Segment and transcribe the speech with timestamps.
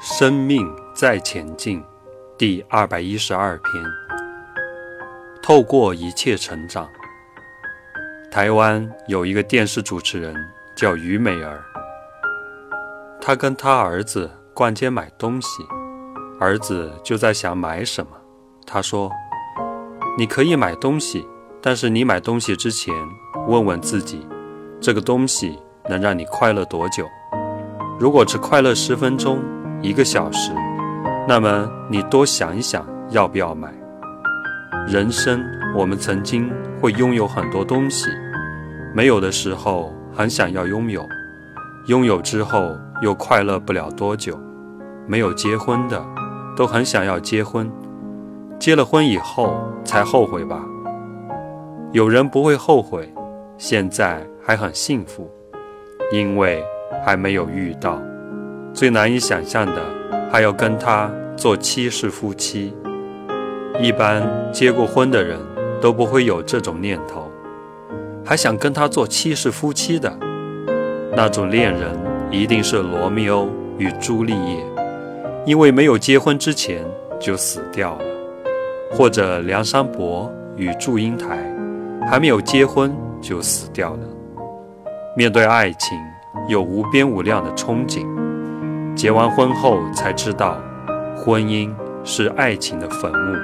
[0.00, 1.82] 生命在前进，
[2.38, 3.84] 第二百一十二篇。
[5.42, 6.88] 透过一切成长。
[8.30, 10.32] 台湾有一个电视主持人
[10.76, 11.60] 叫于美儿，
[13.20, 15.64] 她跟她儿子逛街买东西，
[16.38, 18.12] 儿子就在想买什么。
[18.64, 19.10] 她说
[20.16, 21.26] ：“你可以买东西，
[21.60, 22.94] 但是你买东西之前，
[23.48, 24.24] 问问自己，
[24.80, 25.58] 这个东西
[25.88, 27.04] 能让你快乐多久？
[27.98, 29.42] 如果只快乐十分钟。”
[29.80, 30.50] 一个小时，
[31.28, 33.72] 那么你多想一想，要不要买？
[34.88, 35.40] 人生，
[35.76, 36.50] 我们曾经
[36.80, 38.06] 会拥有很多东西，
[38.92, 41.06] 没有的时候很想要拥有，
[41.86, 44.36] 拥有之后又快乐不了多久。
[45.06, 46.04] 没有结婚的，
[46.56, 47.70] 都很想要结婚，
[48.58, 50.60] 结了婚以后才后悔吧？
[51.92, 53.14] 有人不会后悔，
[53.56, 55.30] 现在还很幸福，
[56.12, 56.64] 因为
[57.06, 58.02] 还没有遇到。
[58.78, 59.82] 最难以想象的，
[60.30, 62.72] 还要跟他做七世夫妻。
[63.80, 65.36] 一般结过婚的人
[65.80, 67.28] 都不会有这种念头，
[68.24, 70.16] 还想跟他做七世夫妻的
[71.16, 71.90] 那种恋人，
[72.30, 74.64] 一定是罗密欧与朱丽叶，
[75.44, 76.84] 因为没有结婚之前
[77.18, 78.04] 就死掉了；
[78.92, 81.36] 或者梁山伯与祝英台，
[82.08, 83.98] 还没有结婚就死掉了。
[85.16, 85.98] 面对爱情，
[86.46, 88.06] 有无边无量的憧憬。
[88.98, 90.60] 结完婚后才知道，
[91.16, 91.70] 婚姻
[92.02, 93.36] 是爱情的坟墓。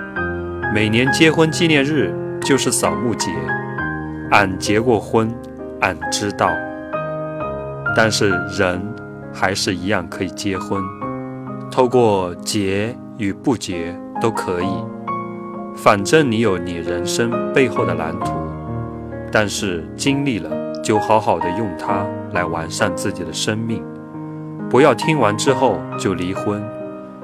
[0.75, 3.31] 每年结婚纪念日就是扫墓节，
[4.33, 5.33] 俺结过婚，
[5.81, 6.51] 俺知道。
[7.95, 8.83] 但是人
[9.33, 10.83] 还是一样可以结婚，
[11.71, 14.67] 透过结与不结都可以。
[15.77, 18.33] 反正你有你人生背后的蓝图，
[19.31, 20.51] 但是经历了
[20.83, 23.81] 就好好的用它来完善自己的生命。
[24.75, 26.61] 不要听完之后就离婚，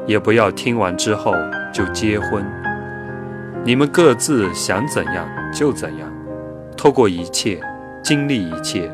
[0.06, 1.34] 也不要听完之后
[1.72, 2.46] 就结婚。
[3.64, 6.08] 你们各自想怎样就怎样，
[6.76, 7.60] 透过一切
[8.04, 8.88] 经历一切，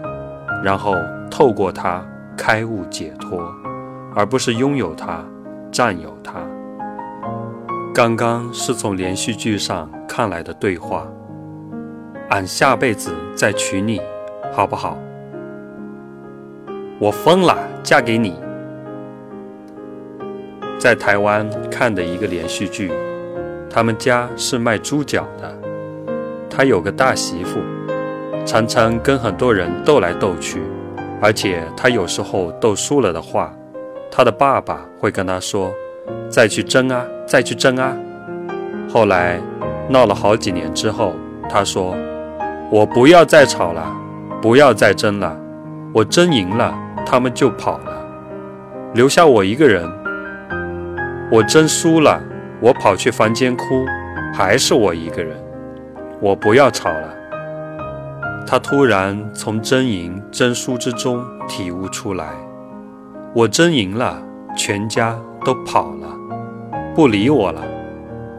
[0.65, 0.94] 然后
[1.31, 2.03] 透过它
[2.34, 3.47] 开悟解脱，
[4.15, 5.23] 而不是拥有它、
[5.71, 6.37] 占有它。
[7.93, 11.06] 刚刚是从连续剧上看来的对话。
[12.31, 14.00] 俺下辈子再娶你，
[14.50, 14.97] 好不好？
[16.99, 18.46] 我疯了，嫁给你。
[20.78, 22.92] 在台湾看的一个连续剧，
[23.70, 25.53] 他们家是卖猪脚的。
[26.50, 27.60] 他有个大媳妇，
[28.44, 30.62] 常常跟很多人斗来斗去，
[31.20, 33.54] 而且他有时候斗输了的话，
[34.10, 35.72] 他的爸爸会跟他说
[36.31, 37.97] ：“再去争啊，再去争啊。”
[38.88, 39.41] 后来
[39.88, 41.14] 闹了好几年之后，
[41.48, 41.97] 他说
[42.70, 43.94] ：“我不要再吵了，
[44.41, 45.37] 不要再争了，
[45.93, 48.06] 我争赢了，他们就跑了，
[48.94, 49.91] 留下我一个人。”
[51.28, 52.22] 我真输了，
[52.60, 53.84] 我跑去房间哭，
[54.32, 55.37] 还是我一个人。
[56.20, 57.14] 我不要吵了。
[58.47, 62.28] 他突然从争赢、争输之中体悟出来：
[63.34, 64.22] 我争赢了，
[64.56, 66.06] 全家都跑了，
[66.94, 67.60] 不理我了；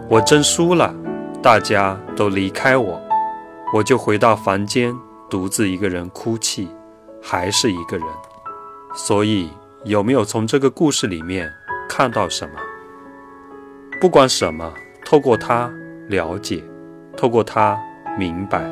[0.08, 0.96] 我争输了，
[1.44, 3.02] 大家都离开我，
[3.74, 4.96] 我就回到房间，
[5.30, 6.70] 独自一个人哭泣，
[7.22, 8.08] 还是一个人。
[8.96, 9.50] 所以，
[9.84, 11.52] 有没有从这个故事里面
[11.90, 12.54] 看到什么？
[14.00, 14.72] 不管什么，
[15.04, 15.72] 透过他
[16.08, 16.64] 了解，
[17.18, 17.76] 透过他
[18.16, 18.64] 明白，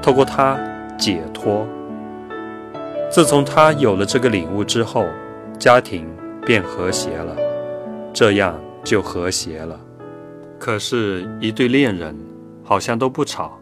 [0.00, 0.56] 透过他
[0.96, 1.66] 解脱。
[3.10, 5.04] 自从他有了这个领悟之后，
[5.58, 6.08] 家庭
[6.46, 7.36] 便和谐了，
[8.12, 9.80] 这样就和谐了。
[10.60, 12.16] 可是，一对恋人
[12.62, 13.58] 好像都不吵，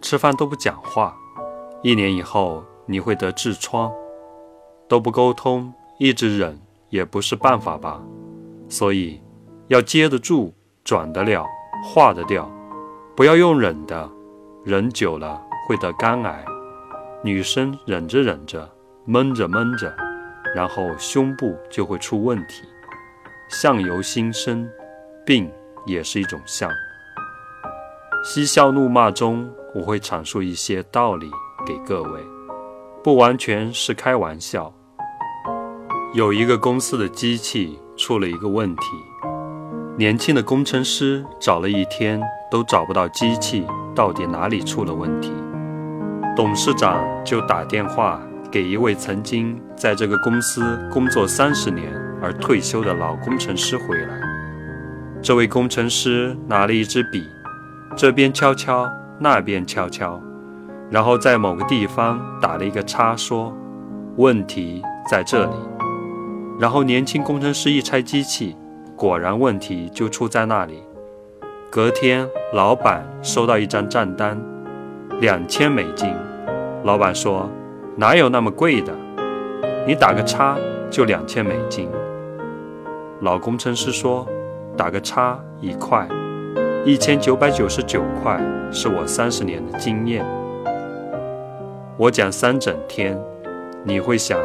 [0.00, 1.16] 吃饭都不讲话，
[1.82, 3.90] 一年以后你会得痔疮，
[4.86, 6.56] 都不沟通，一直忍
[6.90, 8.00] 也不是办法吧？
[8.68, 9.20] 所以。
[9.68, 10.52] 要接得住，
[10.84, 11.46] 转得了，
[11.82, 12.50] 化得掉，
[13.16, 14.10] 不要用忍的，
[14.62, 16.44] 忍久了会得肝癌。
[17.22, 18.70] 女生忍着忍着，
[19.06, 19.94] 闷着闷着，
[20.54, 22.62] 然后胸部就会出问题。
[23.48, 24.68] 相由心生，
[25.24, 25.50] 病
[25.86, 26.70] 也是一种相。
[28.22, 31.30] 嬉笑怒骂中，我会阐述一些道理
[31.66, 32.20] 给各位，
[33.02, 34.70] 不完全是开玩笑。
[36.12, 38.82] 有一个公司的机器出了一个问题。
[39.96, 42.20] 年轻的工程师找了一天
[42.50, 43.64] 都找不到机器
[43.94, 45.32] 到底哪里出了问题，
[46.34, 48.20] 董事长就打电话
[48.50, 54.20] 给一位曾经在这个公司工作三十年而退休的老工程师回来。
[55.22, 57.22] 这位工程师拿了一支笔，
[57.96, 58.90] 这边敲敲，
[59.20, 60.20] 那边敲敲，
[60.90, 63.56] 然后在某个地方打了一个叉，说
[64.18, 65.54] ：“问题在这里。”
[66.58, 68.56] 然后年轻工程师一拆机器，
[68.96, 70.82] 果然问题就出在那里。
[71.70, 74.40] 隔天，老板收到一张账单，
[75.20, 76.14] 两千美金。
[76.84, 77.50] 老板说
[77.96, 78.92] ：“哪有那么贵的？
[79.86, 80.56] 你打个叉
[80.90, 81.88] 就两千美金。”
[83.22, 84.24] 老工程师说
[84.76, 86.06] ：“打个叉一块，
[86.84, 88.40] 一千九百九十九块
[88.70, 90.24] 是我三十年的经验。
[91.96, 93.18] 我讲三整天，
[93.82, 94.38] 你会想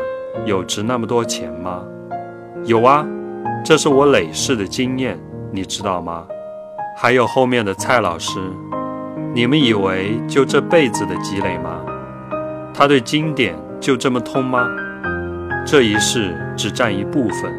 [0.46, 1.84] 有值那么多钱吗？
[2.64, 3.06] 有啊，
[3.64, 5.20] 这是我累世的经验，
[5.52, 6.26] 你知道吗？
[6.98, 8.40] 还有后面的蔡老师，
[9.34, 11.82] 你们以为就这辈子的积累吗？
[12.74, 14.68] 他对经典就这么通吗？
[15.66, 17.54] 这一世只占一部分。”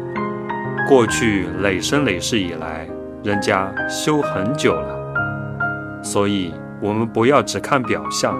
[0.89, 2.89] 过去累生累世以来，
[3.23, 8.37] 人家修很久了，所以我们不要只看表象。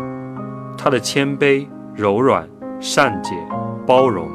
[0.77, 1.65] 他的谦卑、
[1.95, 2.45] 柔软、
[2.79, 3.35] 善解、
[3.85, 4.27] 包容，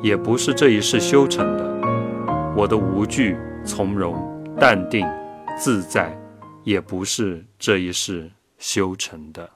[0.00, 1.77] 也不是这一世修成的。
[2.58, 4.16] 我的无惧、从容、
[4.58, 5.06] 淡定、
[5.56, 6.12] 自在，
[6.64, 8.28] 也不是这一世
[8.58, 9.48] 修成的。